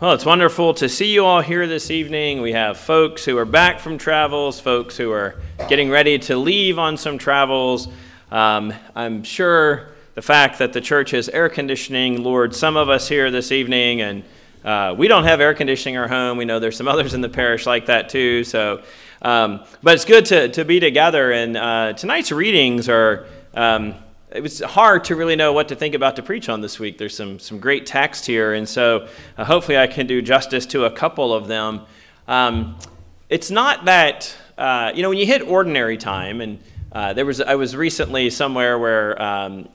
[0.00, 2.42] Well, it's wonderful to see you all here this evening.
[2.42, 5.36] We have folks who are back from travels, folks who are
[5.68, 7.86] getting ready to leave on some travels.
[8.32, 13.08] Um, I'm sure the fact that the church has air conditioning lured some of us
[13.08, 14.24] here this evening, and
[14.64, 16.38] uh, we don't have air conditioning in our home.
[16.38, 18.42] We know there's some others in the parish like that too.
[18.42, 18.82] So,
[19.22, 21.30] um, but it's good to, to be together.
[21.30, 23.26] And uh, tonight's readings are.
[23.54, 23.94] Um,
[24.34, 26.98] it was hard to really know what to think about to preach on this week.
[26.98, 29.06] There's some, some great text here, and so
[29.38, 31.82] uh, hopefully I can do justice to a couple of them.
[32.26, 32.76] Um,
[33.28, 36.58] it's not that, uh, you know, when you hit ordinary time, and
[36.90, 39.68] uh, there was, I was recently somewhere where um,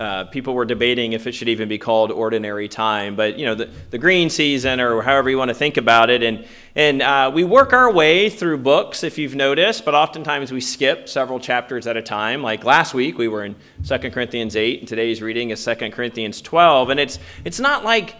[0.00, 3.54] uh, people were debating if it should even be called ordinary time, but you know
[3.54, 7.30] the, the green season or however you want to think about it, and and uh,
[7.32, 11.86] we work our way through books if you've noticed, but oftentimes we skip several chapters
[11.86, 12.42] at a time.
[12.42, 13.54] Like last week we were in
[13.86, 18.16] 2 Corinthians 8, and today's reading is 2 Corinthians 12, and it's it's not like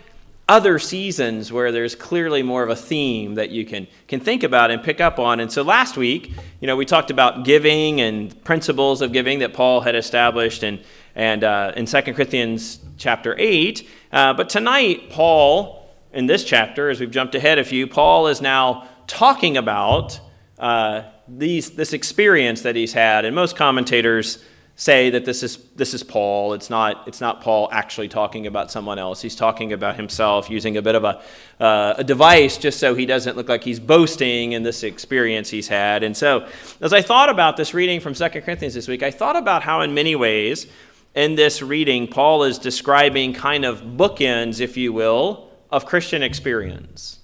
[0.50, 4.72] other seasons where there's clearly more of a theme that you can, can think about
[4.72, 5.38] and pick up on.
[5.38, 9.54] And so last week, you know, we talked about giving and principles of giving that
[9.54, 10.82] Paul had established and
[11.14, 13.88] and uh, in 2 Corinthians chapter 8.
[14.12, 18.40] Uh, but tonight, Paul, in this chapter, as we've jumped ahead a few, Paul is
[18.40, 20.20] now talking about
[20.58, 23.24] uh, these, this experience that he's had.
[23.24, 24.38] And most commentators
[24.80, 26.54] say that this is, this is Paul.
[26.54, 29.20] It's not, it's not Paul actually talking about someone else.
[29.20, 31.22] He's talking about himself using a bit of a,
[31.62, 35.68] uh, a device just so he doesn't look like he's boasting in this experience he's
[35.68, 36.02] had.
[36.02, 36.48] And so,
[36.80, 39.82] as I thought about this reading from 2 Corinthians this week, I thought about how,
[39.82, 40.66] in many ways,
[41.14, 47.18] in this reading, Paul is describing kind of bookends, if you will, of Christian experience.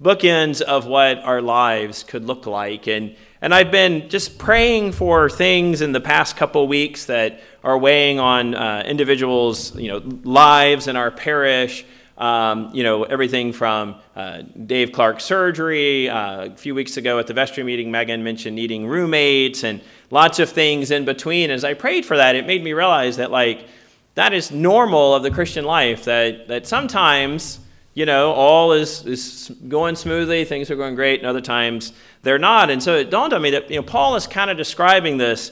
[0.00, 2.86] Bookends of what our lives could look like.
[2.86, 7.78] And, and I've been just praying for things in the past couple weeks that are
[7.78, 11.84] weighing on uh, individuals' you know, lives in our parish.
[12.22, 16.08] Um, you know, everything from uh, Dave Clark's surgery.
[16.08, 20.38] Uh, a few weeks ago at the vestry meeting, Megan mentioned needing roommates and lots
[20.38, 21.50] of things in between.
[21.50, 23.66] As I prayed for that, it made me realize that, like,
[24.14, 27.58] that is normal of the Christian life, that, that sometimes,
[27.92, 32.38] you know, all is, is going smoothly, things are going great, and other times they're
[32.38, 32.70] not.
[32.70, 35.50] And so it dawned on me that, you know, Paul is kind of describing this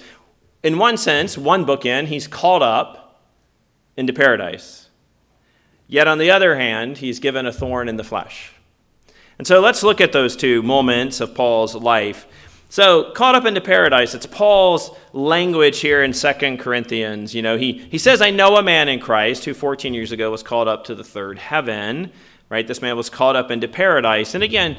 [0.63, 3.25] in one sense, one book bookend, he's called up
[3.97, 4.90] into paradise.
[5.91, 8.53] Yet on the other hand, he's given a thorn in the flesh.
[9.39, 12.27] And so let's look at those two moments of Paul's life.
[12.69, 17.35] So, caught up into paradise, it's Paul's language here in Second Corinthians.
[17.35, 20.31] You know, he, he says, I know a man in Christ who 14 years ago
[20.31, 22.13] was called up to the third heaven,
[22.49, 22.65] right?
[22.65, 24.37] This man was called up into paradise.
[24.37, 24.77] And again,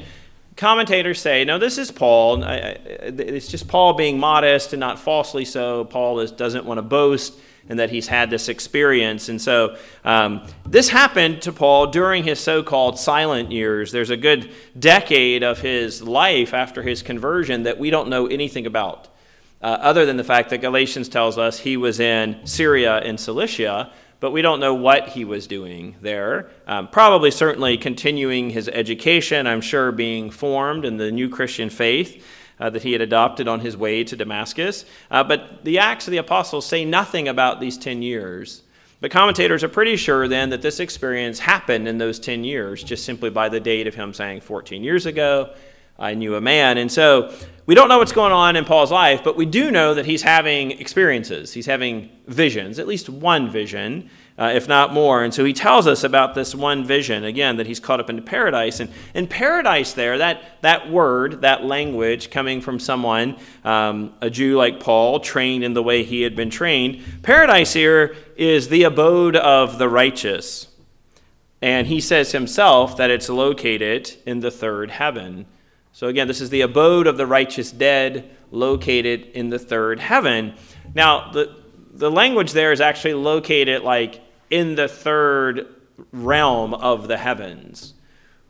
[0.56, 2.42] commentators say, no, this is Paul.
[2.42, 5.84] It's just Paul being modest and not falsely so.
[5.84, 7.34] Paul is, doesn't want to boast
[7.68, 9.28] and that he's had this experience.
[9.28, 13.92] And so um, this happened to Paul during his so called silent years.
[13.92, 18.66] There's a good decade of his life after his conversion that we don't know anything
[18.66, 19.08] about,
[19.62, 23.92] uh, other than the fact that Galatians tells us he was in Syria and Cilicia.
[24.20, 26.48] But we don't know what he was doing there.
[26.68, 32.24] Um, probably, certainly, continuing his education, I'm sure, being formed in the new Christian faith
[32.62, 34.84] uh, that he had adopted on his way to Damascus.
[35.10, 38.62] Uh, but the Acts of the Apostles say nothing about these 10 years.
[39.00, 43.04] But commentators are pretty sure then that this experience happened in those 10 years, just
[43.04, 45.52] simply by the date of him saying 14 years ago,
[45.98, 46.78] I knew a man.
[46.78, 47.34] And so
[47.66, 50.22] we don't know what's going on in Paul's life, but we do know that he's
[50.22, 51.52] having experiences.
[51.52, 55.22] He's having visions, at least one vision uh, if not more.
[55.22, 58.22] And so he tells us about this one vision, again, that he's caught up into
[58.22, 58.80] paradise.
[58.80, 64.56] And in paradise, there, that, that word, that language coming from someone, um, a Jew
[64.56, 69.36] like Paul, trained in the way he had been trained, paradise here is the abode
[69.36, 70.68] of the righteous.
[71.60, 75.46] And he says himself that it's located in the third heaven.
[75.92, 80.54] So again, this is the abode of the righteous dead, located in the third heaven.
[80.94, 81.56] Now, the,
[81.92, 84.20] the language there is actually located like
[84.50, 85.66] in the third
[86.12, 87.94] realm of the heavens.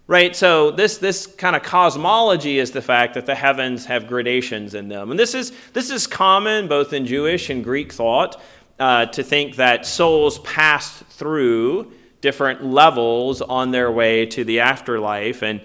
[0.08, 0.34] Right?
[0.34, 4.88] So this this kind of cosmology is the fact that the heavens have gradations in
[4.88, 5.10] them.
[5.10, 8.40] And this is this is common both in Jewish and Greek thought
[8.78, 15.42] uh, to think that souls passed through different levels on their way to the afterlife.
[15.42, 15.60] And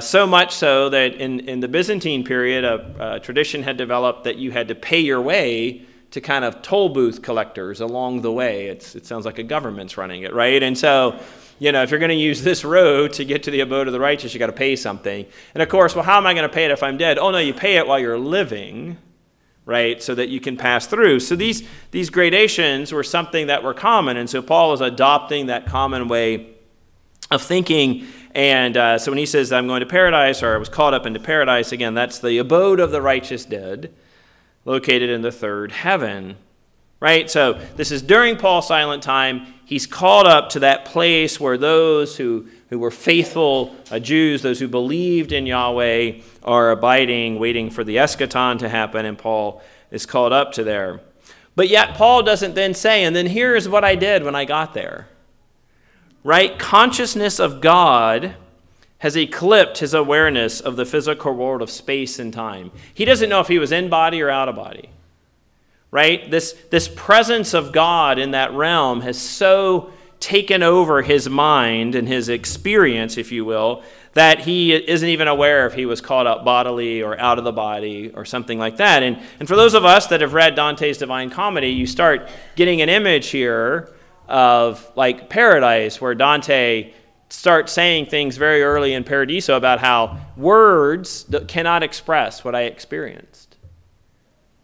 [0.00, 4.36] so much so that in, in the Byzantine period, a, a tradition had developed that
[4.36, 8.66] you had to pay your way to kind of toll booth collectors along the way.
[8.66, 10.62] It's, it sounds like a government's running it, right?
[10.62, 11.18] And so,
[11.58, 13.92] you know, if you're going to use this road to get to the abode of
[13.92, 15.24] the righteous, you got to pay something.
[15.54, 17.18] And of course, well, how am I going to pay it if I'm dead?
[17.18, 18.98] Oh, no, you pay it while you're living,
[19.66, 20.02] right?
[20.02, 21.20] So that you can pass through.
[21.20, 24.16] So these, these gradations were something that were common.
[24.16, 26.56] And so Paul is adopting that common way
[27.30, 28.06] of thinking.
[28.34, 31.06] And uh, so when he says, I'm going to paradise, or I was caught up
[31.06, 33.92] into paradise, again, that's the abode of the righteous dead,
[34.64, 36.36] located in the third heaven.
[37.00, 37.30] Right?
[37.30, 39.54] So this is during Paul's silent time.
[39.64, 44.58] He's called up to that place where those who, who were faithful uh, Jews, those
[44.58, 50.04] who believed in Yahweh, are abiding, waiting for the eschaton to happen, and Paul is
[50.04, 51.00] called up to there.
[51.56, 54.74] But yet, Paul doesn't then say, and then here's what I did when I got
[54.74, 55.08] there.
[56.22, 56.58] Right?
[56.58, 58.34] Consciousness of God
[58.98, 62.70] has eclipsed his awareness of the physical world of space and time.
[62.92, 64.90] He doesn't know if he was in body or out of body.
[65.90, 66.30] Right?
[66.30, 69.90] This, this presence of God in that realm has so
[70.20, 73.82] taken over his mind and his experience, if you will,
[74.12, 77.52] that he isn't even aware if he was caught up bodily or out of the
[77.52, 79.02] body or something like that.
[79.02, 82.82] And, and for those of us that have read Dante's Divine Comedy, you start getting
[82.82, 83.88] an image here
[84.30, 86.92] of like paradise, where Dante
[87.28, 93.56] starts saying things very early in Paradiso about how words cannot express what I experienced.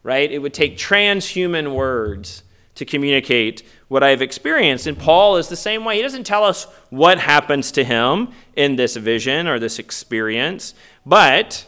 [0.03, 0.31] Right?
[0.31, 2.45] It would take transhuman words
[2.77, 4.87] to communicate what I've experienced.
[4.87, 5.97] And Paul is the same way.
[5.97, 10.75] He doesn't tell us what happens to him in this vision or this experience,
[11.05, 11.67] but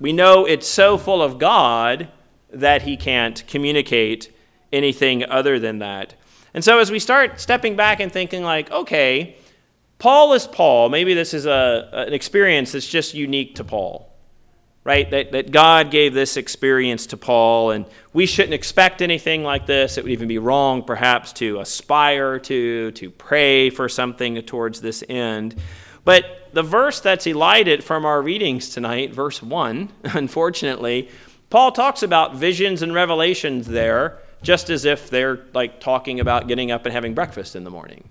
[0.00, 2.08] we know it's so full of God
[2.50, 4.34] that he can't communicate
[4.72, 6.14] anything other than that.
[6.54, 9.36] And so as we start stepping back and thinking like, okay,
[9.98, 10.88] Paul is Paul.
[10.88, 14.12] Maybe this is a, an experience that's just unique to Paul
[14.84, 15.10] right?
[15.10, 19.96] That, that God gave this experience to Paul, and we shouldn't expect anything like this.
[19.96, 25.04] It would even be wrong, perhaps, to aspire to, to pray for something towards this
[25.08, 25.54] end.
[26.04, 31.10] But the verse that's elided from our readings tonight, verse 1, unfortunately,
[31.48, 36.70] Paul talks about visions and revelations there, just as if they're like talking about getting
[36.70, 38.08] up and having breakfast in the morning.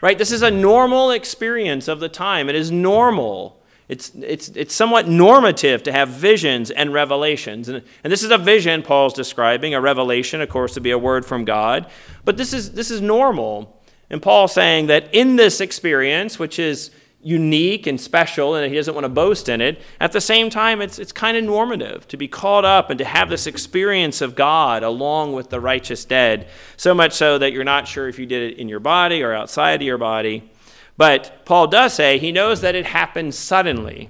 [0.00, 0.18] Right?
[0.18, 2.48] This is a normal experience of the time.
[2.48, 3.56] It is normal
[3.88, 7.68] it's, it's, it's somewhat normative to have visions and revelations.
[7.68, 9.74] And, and this is a vision Paul's describing.
[9.74, 11.88] A revelation, of course, to be a word from God.
[12.24, 13.80] But this is, this is normal.
[14.10, 16.90] And Paul's saying that in this experience, which is
[17.26, 20.80] unique and special, and he doesn't want to boast in it, at the same time,
[20.80, 24.36] it's, it's kind of normative to be caught up and to have this experience of
[24.36, 26.46] God along with the righteous dead.
[26.76, 29.34] So much so that you're not sure if you did it in your body or
[29.34, 30.48] outside of your body.
[30.96, 34.08] But Paul does say he knows that it happened suddenly.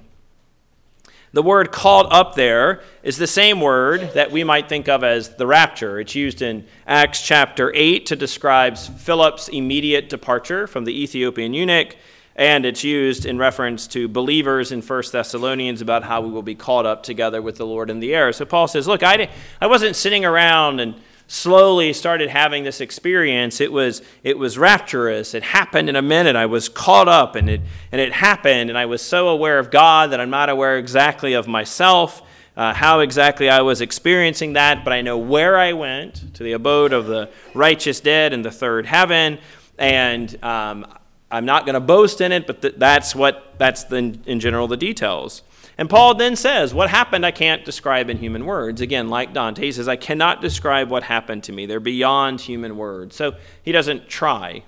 [1.33, 5.37] The word called up there is the same word that we might think of as
[5.37, 5.99] the rapture.
[5.99, 11.95] It's used in Acts chapter 8 to describe Philip's immediate departure from the Ethiopian eunuch,
[12.37, 16.55] and it's used in reference to believers in 1 Thessalonians about how we will be
[16.55, 18.31] caught up together with the Lord in the air.
[18.31, 19.29] So Paul says, Look, I,
[19.59, 20.95] I wasn't sitting around and
[21.27, 25.33] slowly started having this experience, it was, it was rapturous.
[25.33, 26.35] It happened in a minute.
[26.35, 27.61] I was caught up and it,
[27.91, 28.69] and it happened.
[28.69, 32.21] And I was so aware of God that I'm not aware exactly of myself,
[32.55, 36.53] uh, how exactly I was experiencing that, but I know where I went to the
[36.53, 39.39] abode of the righteous dead in the third heaven.
[39.77, 40.87] And um,
[41.29, 44.67] I'm not going to boast in it, but th- that's what, that's the, in general
[44.67, 45.43] the details.
[45.77, 48.81] And Paul then says, What happened I can't describe in human words.
[48.81, 51.65] Again, like Dante, he says, I cannot describe what happened to me.
[51.65, 53.15] They're beyond human words.
[53.15, 54.63] So he doesn't try.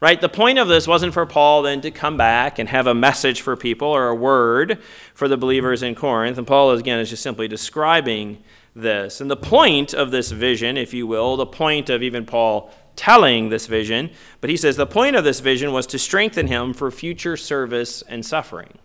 [0.00, 0.20] Right?
[0.20, 3.40] The point of this wasn't for Paul then to come back and have a message
[3.40, 4.78] for people or a word
[5.14, 6.38] for the believers in Corinth.
[6.38, 8.42] And Paul, again, is just simply describing
[8.74, 9.20] this.
[9.20, 13.48] And the point of this vision, if you will, the point of even Paul telling
[13.48, 14.10] this vision,
[14.40, 18.02] but he says the point of this vision was to strengthen him for future service
[18.02, 18.78] and suffering.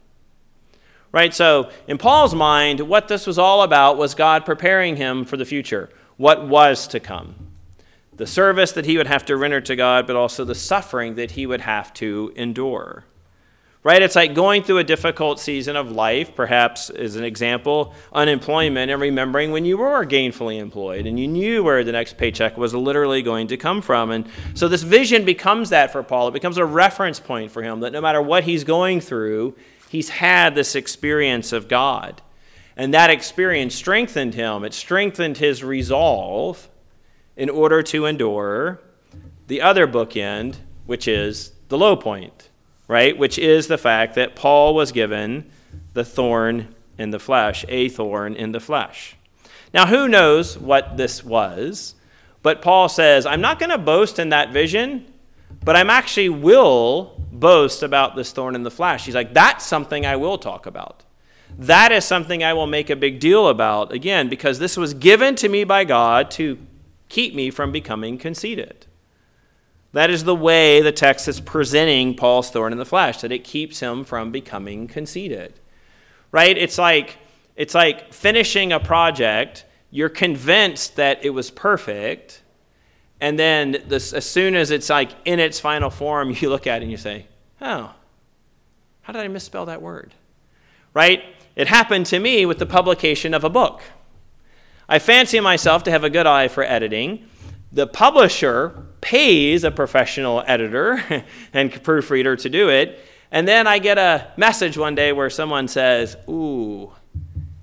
[1.11, 1.33] Right?
[1.33, 5.45] So, in Paul's mind, what this was all about was God preparing him for the
[5.45, 7.35] future, what was to come.
[8.15, 11.31] The service that he would have to render to God, but also the suffering that
[11.31, 13.05] he would have to endure.
[13.81, 14.01] Right?
[14.01, 18.99] It's like going through a difficult season of life, perhaps as an example, unemployment, and
[18.99, 23.21] remembering when you were gainfully employed and you knew where the next paycheck was literally
[23.21, 24.11] going to come from.
[24.11, 26.27] And so this vision becomes that for Paul.
[26.27, 29.55] It becomes a reference point for him that no matter what he's going through,
[29.87, 32.21] he's had this experience of God.
[32.75, 36.67] And that experience strengthened him, it strengthened his resolve
[37.37, 38.81] in order to endure
[39.47, 42.48] the other bookend, which is the low point,
[42.89, 43.17] right?
[43.17, 45.49] Which is the fact that Paul was given
[45.93, 49.15] the thorn in the flesh, a thorn in the flesh.
[49.73, 51.95] Now, who knows what this was?
[52.43, 55.05] But Paul says, I'm not going to boast in that vision
[55.63, 59.05] but I'm actually will boast about this thorn in the flesh.
[59.05, 61.03] He's like, that's something I will talk about.
[61.57, 65.35] That is something I will make a big deal about, again, because this was given
[65.35, 66.57] to me by God to
[67.09, 68.85] keep me from becoming conceited.
[69.93, 73.43] That is the way the text is presenting Paul's thorn in the flesh, that it
[73.43, 75.59] keeps him from becoming conceited.
[76.31, 76.57] Right?
[76.57, 77.17] It's like
[77.55, 82.41] it's like finishing a project, you're convinced that it was perfect,
[83.19, 86.81] and then this, as soon as it's like in its final form, you look at
[86.81, 87.27] it and you say,
[87.59, 87.93] "Oh,
[89.01, 90.13] how did I misspell that word?"
[90.93, 91.23] Right?
[91.55, 93.81] It happened to me with the publication of a book.
[94.87, 97.27] I fancy myself to have a good eye for editing.
[97.71, 102.99] The publisher pays a professional editor and proofreader to do it.
[103.31, 106.91] And then I get a message one day where someone says, Ooh,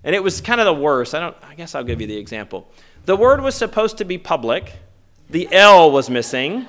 [0.04, 1.14] and it was kind of the worst.
[1.14, 2.68] I, don't, I guess I'll give you the example.
[3.04, 4.72] The word was supposed to be public,
[5.30, 6.66] the L was missing.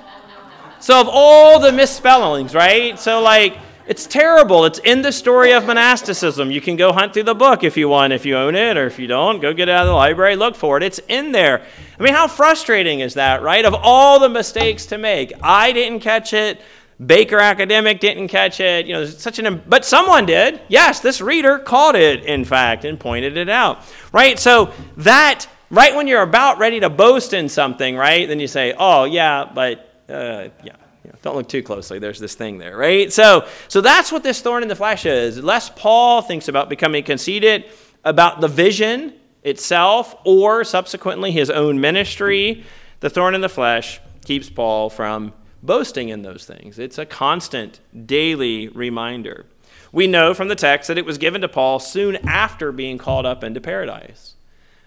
[0.80, 3.00] So, of all the misspellings, right?
[3.00, 4.66] So, like, it's terrible.
[4.66, 6.52] It's in the story of monasticism.
[6.52, 8.86] You can go hunt through the book if you want, if you own it, or
[8.86, 10.84] if you don't, go get it out of the library, look for it.
[10.84, 11.66] It's in there.
[11.98, 13.64] I mean, how frustrating is that, right?
[13.64, 16.62] Of all the mistakes to make, I didn't catch it.
[17.04, 18.88] Baker Academic didn't catch it.
[18.88, 20.60] You know, there's such an but someone did.
[20.68, 23.84] Yes, this reader caught it, in fact, and pointed it out.
[24.12, 24.38] Right?
[24.38, 28.28] So that right when you're about ready to boast in something, right?
[28.28, 30.76] Then you say, "Oh yeah, but uh, yeah."
[31.22, 32.00] Don't look too closely.
[32.00, 33.12] There's this thing there, right?
[33.12, 35.42] So, so that's what this thorn in the flesh is.
[35.44, 37.66] Less Paul thinks about becoming conceited
[38.04, 42.64] about the vision itself or subsequently his own ministry.
[43.00, 45.34] The thorn in the flesh keeps Paul from
[45.64, 46.80] boasting in those things.
[46.80, 49.46] It's a constant daily reminder.
[49.92, 53.26] We know from the text that it was given to Paul soon after being called
[53.26, 54.36] up into paradise.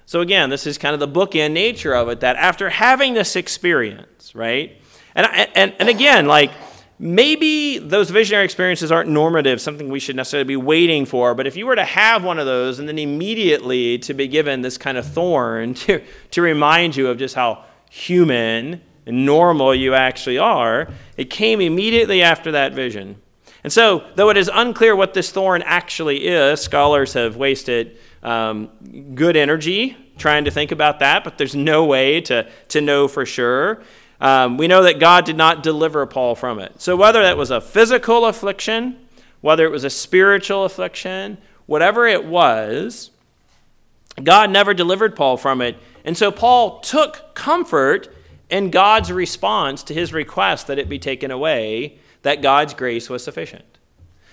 [0.06, 3.36] So, again, this is kind of the bookend nature of it that after having this
[3.36, 4.79] experience, right?
[5.14, 6.52] And, and, and again, like,
[7.00, 11.34] maybe those visionary experiences aren't normative, something we should necessarily be waiting for.
[11.34, 14.60] But if you were to have one of those and then immediately to be given
[14.60, 16.02] this kind of thorn to,
[16.32, 22.22] to remind you of just how human and normal you actually are, it came immediately
[22.22, 23.16] after that vision.
[23.64, 28.70] And so, though it is unclear what this thorn actually is, scholars have wasted um,
[29.14, 33.26] good energy trying to think about that, but there's no way to, to know for
[33.26, 33.82] sure.
[34.20, 36.80] Um, we know that God did not deliver Paul from it.
[36.80, 38.98] So, whether that was a physical affliction,
[39.40, 43.10] whether it was a spiritual affliction, whatever it was,
[44.22, 45.78] God never delivered Paul from it.
[46.04, 48.14] And so, Paul took comfort
[48.50, 53.24] in God's response to his request that it be taken away, that God's grace was
[53.24, 53.64] sufficient.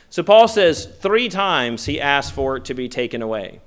[0.10, 3.60] So Paul says three times he asked for it to be taken away.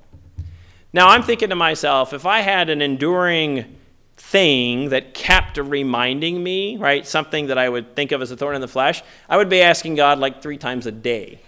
[0.93, 3.77] Now I'm thinking to myself, if I had an enduring
[4.21, 8.55] thing that kept reminding me, right, something that I would think of as a thorn
[8.55, 11.41] in the flesh, I would be asking God like three times a day,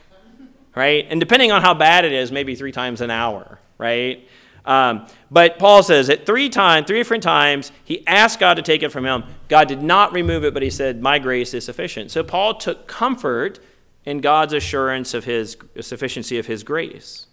[0.75, 1.06] right?
[1.10, 4.27] And depending on how bad it is, maybe three times an hour, right?
[4.65, 8.82] Um, but Paul says at three times, three different times, he asked God to take
[8.82, 9.24] it from him.
[9.50, 12.88] God did not remove it, but he said, "My grace is sufficient." So Paul took
[12.88, 13.60] comfort
[14.06, 17.27] in God's assurance of his sufficiency of his grace.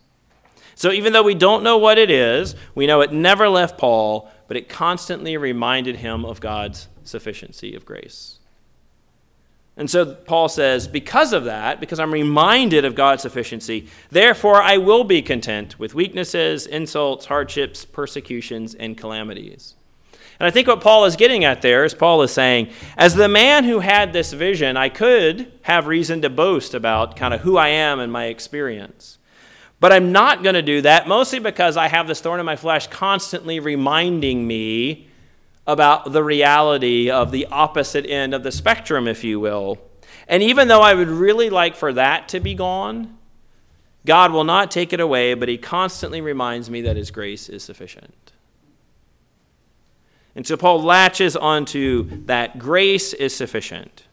[0.75, 4.31] So even though we don't know what it is, we know it never left Paul,
[4.51, 8.41] but it constantly reminded him of God's sufficiency of grace.
[9.77, 14.79] And so Paul says, because of that, because I'm reminded of God's sufficiency, therefore I
[14.79, 19.77] will be content with weaknesses, insults, hardships, persecutions, and calamities.
[20.41, 23.29] And I think what Paul is getting at there is Paul is saying, as the
[23.29, 27.57] man who had this vision, I could have reason to boast about kind of who
[27.57, 29.20] I am and my experience.
[29.81, 32.57] But I'm not going to do that, mostly because I have this thorn in my
[32.57, 35.09] flesh constantly reminding me
[35.67, 39.79] about the reality of the opposite end of the spectrum, if you will.
[40.29, 43.17] And even though I would really like for that to be gone,
[44.05, 47.63] God will not take it away, but He constantly reminds me that His grace is
[47.63, 48.33] sufficient.
[50.35, 54.05] And so Paul latches onto that grace is sufficient.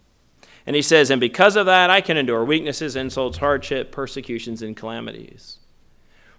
[0.68, 4.78] And he says, And because of that, I can endure weaknesses, insults, hardship, persecutions, and
[4.78, 5.58] calamities.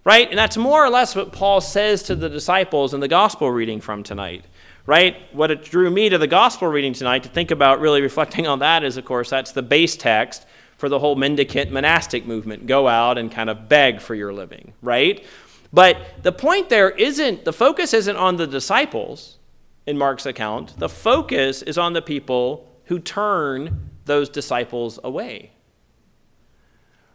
[0.05, 0.29] Right?
[0.29, 3.81] And that's more or less what Paul says to the disciples in the gospel reading
[3.81, 4.45] from tonight
[4.89, 5.17] right?
[5.35, 8.57] What it drew me to the gospel reading tonight to think about really reflecting on
[8.59, 12.65] that is, of course, that's the base text for the whole mendicant monastic movement.
[12.65, 15.23] Go out and kind of beg for your living, right?
[15.71, 19.37] But the point there isn't, the focus isn't on the disciples
[19.85, 20.79] in Mark's account.
[20.79, 25.51] The focus is on the people who turn those disciples away.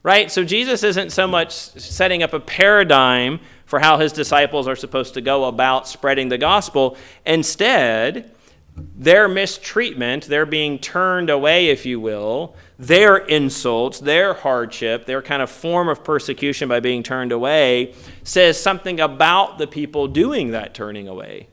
[0.02, 0.30] Right?
[0.30, 5.14] So Jesus isn't so much setting up a paradigm for how his disciples are supposed
[5.14, 6.96] to go about spreading the gospel.
[7.26, 8.30] Instead,
[8.76, 15.42] their mistreatment, their being turned away, if you will, their insults, their hardship, their kind
[15.42, 20.74] of form of persecution by being turned away, says something about the people doing that
[20.74, 21.48] turning away,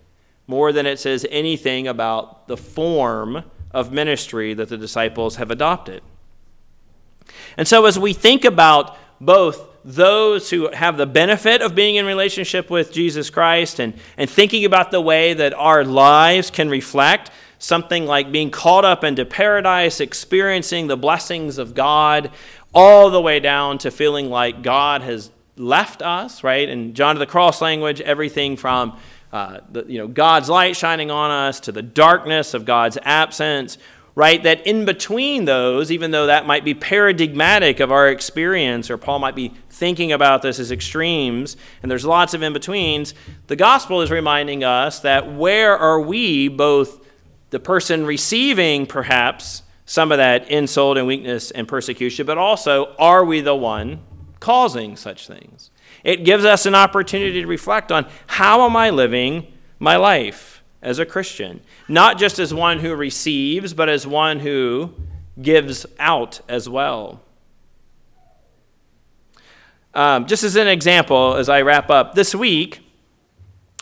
[0.46, 6.02] more than it says anything about the form of ministry that the disciples have adopted.
[7.58, 12.06] And so, as we think about both those who have the benefit of being in
[12.06, 17.32] relationship with Jesus Christ and, and thinking about the way that our lives can reflect
[17.58, 22.32] something like being caught up into paradise, experiencing the blessings of God,
[22.74, 26.68] all the way down to feeling like God has left us, right?
[26.68, 28.98] And John of the Cross language, everything from
[29.32, 33.78] uh, the, you know, God's light shining on us to the darkness of God's absence,
[34.14, 34.44] right?
[34.44, 39.20] That in between those, even though that might be paradigmatic of our experience, or Paul
[39.20, 43.14] might be thinking about this as extremes, and there's lots of in betweens,
[43.48, 47.08] the gospel is reminding us that where are we, both
[47.52, 53.24] the person receiving perhaps some of that insult and weakness and persecution, but also are
[53.24, 54.00] we the one
[54.40, 55.70] causing such things?
[56.04, 59.48] It gives us an opportunity to reflect on how am I living
[59.80, 61.62] my life as a Christian?
[61.88, 64.94] Not just as one who receives, but as one who
[65.42, 67.22] gives out as well.
[69.94, 72.80] Um, just as an example, as I wrap up, this week,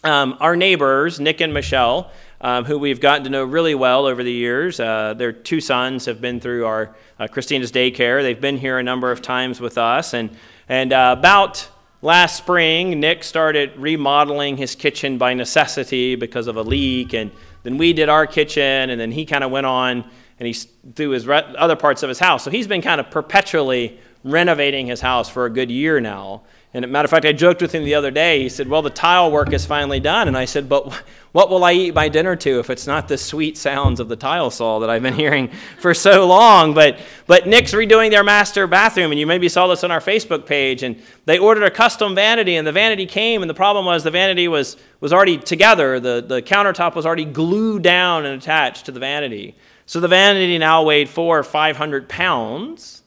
[0.03, 2.11] um, our neighbors, Nick and Michelle,
[2.41, 4.79] um, who we've gotten to know really well over the years.
[4.79, 8.21] Uh, their two sons have been through our uh, Christina's daycare.
[8.21, 10.13] They've been here a number of times with us.
[10.13, 10.35] And,
[10.67, 11.67] and uh, about
[12.01, 17.13] last spring, Nick started remodeling his kitchen by necessity because of a leak.
[17.13, 17.31] And
[17.63, 20.53] then we did our kitchen, and then he kind of went on and he
[20.95, 22.43] through his re- other parts of his house.
[22.43, 26.43] So he's been kind of perpetually renovating his house for a good year now.
[26.71, 28.43] And matter of fact, I joked with him the other day.
[28.43, 30.27] He said, Well, the tile work is finally done.
[30.27, 30.93] And I said, But
[31.31, 34.15] what will I eat my dinner to if it's not the sweet sounds of the
[34.15, 35.49] tile saw that I've been hearing
[35.79, 36.75] for so long?
[36.75, 40.45] But, but Nick's redoing their master bathroom, and you maybe saw this on our Facebook
[40.45, 40.83] page.
[40.83, 44.11] And they ordered a custom vanity, and the vanity came, and the problem was the
[44.11, 45.99] vanity was, was already together.
[45.99, 49.55] The, the countertop was already glued down and attached to the vanity.
[49.87, 53.01] So the vanity now weighed four or 500 pounds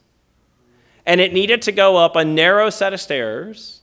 [1.07, 3.81] and it needed to go up a narrow set of stairs,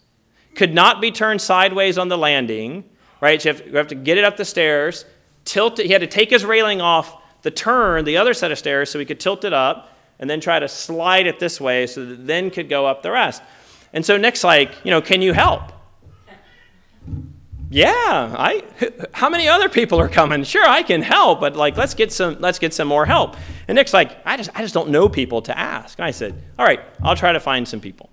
[0.55, 2.83] could not be turned sideways on the landing,
[3.21, 3.41] right?
[3.41, 5.05] So you have, you have to get it up the stairs,
[5.45, 5.85] tilt it.
[5.85, 8.99] He had to take his railing off the turn, the other set of stairs, so
[8.99, 12.27] he could tilt it up and then try to slide it this way so that
[12.27, 13.41] then could go up the rest.
[13.93, 15.71] And so Nick's like, you know, can you help?
[17.71, 18.63] Yeah, I
[19.13, 20.43] how many other people are coming?
[20.43, 23.37] Sure, I can help, but like let's get some let's get some more help.
[23.67, 25.99] And Nick's like, I just I just don't know people to ask.
[25.99, 28.09] And I said, All right, I'll try to find some people.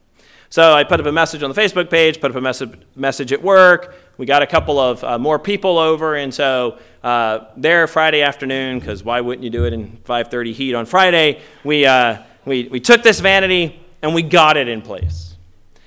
[0.51, 3.33] So I put up a message on the Facebook page, put up a message message
[3.33, 3.95] at work.
[4.19, 8.79] We got a couple of uh, more people over, and so uh, there Friday afternoon,
[8.79, 11.41] because why wouldn't you do it in 5:30 heat on Friday?
[11.65, 15.35] We uh, we we took this vanity and we got it in place.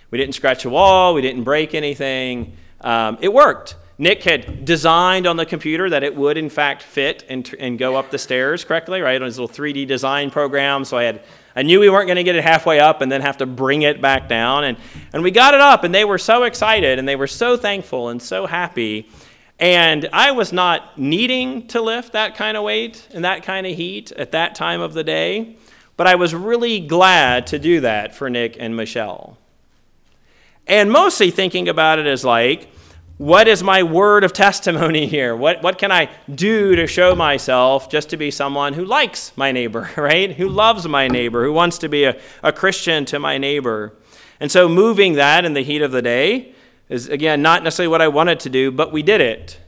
[0.10, 2.58] We didn't scratch a wall, we didn't break anything.
[2.82, 3.76] Um, it worked.
[4.00, 7.98] Nick had designed on the computer that it would, in fact, fit and, and go
[7.98, 10.86] up the stairs correctly, right, on his little 3D design program.
[10.86, 11.22] So I had,
[11.54, 13.82] I knew we weren't going to get it halfway up and then have to bring
[13.82, 14.64] it back down.
[14.64, 14.78] And,
[15.12, 18.08] and we got it up, and they were so excited, and they were so thankful
[18.08, 19.10] and so happy.
[19.60, 23.76] And I was not needing to lift that kind of weight and that kind of
[23.76, 25.58] heat at that time of the day,
[25.98, 29.39] but I was really glad to do that for Nick and Michelle
[30.70, 32.70] and mostly thinking about it as like,
[33.18, 35.36] what is my word of testimony here?
[35.36, 39.52] What, what can I do to show myself just to be someone who likes my
[39.52, 40.32] neighbor, right?
[40.32, 43.94] Who loves my neighbor, who wants to be a, a Christian to my neighbor.
[44.40, 46.54] And so moving that in the heat of the day
[46.88, 49.60] is, again, not necessarily what I wanted to do, but we did it.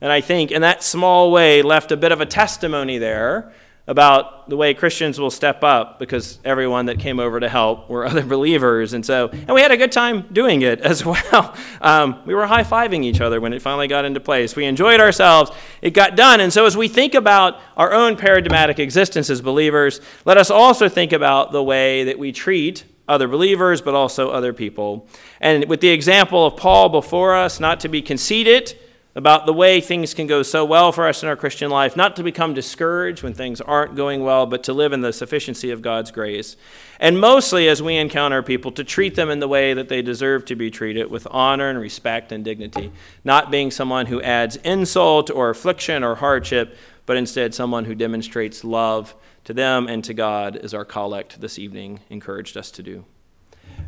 [0.00, 3.52] And I think in that small way left a bit of a testimony there
[3.88, 8.06] about the way Christians will step up because everyone that came over to help were
[8.06, 8.92] other believers.
[8.92, 11.56] And so, and we had a good time doing it as well.
[11.80, 14.54] Um, we were high fiving each other when it finally got into place.
[14.54, 15.50] We enjoyed ourselves.
[15.80, 16.40] It got done.
[16.40, 20.90] And so, as we think about our own paradigmatic existence as believers, let us also
[20.90, 25.08] think about the way that we treat other believers, but also other people.
[25.40, 28.78] And with the example of Paul before us, not to be conceited
[29.18, 32.14] about the way things can go so well for us in our Christian life, not
[32.14, 35.82] to become discouraged when things aren't going well, but to live in the sufficiency of
[35.82, 36.56] God's grace.
[37.00, 40.44] And mostly, as we encounter people, to treat them in the way that they deserve
[40.44, 42.92] to be treated with honor and respect and dignity,
[43.24, 48.62] not being someone who adds insult or affliction or hardship, but instead someone who demonstrates
[48.62, 53.04] love to them and to God, as our collect this evening encouraged us to do.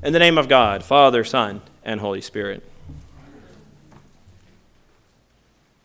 [0.02, 2.64] In the name of God, Father, Son, and Holy Spirit.